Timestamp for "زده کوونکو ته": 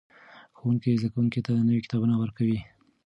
1.01-1.51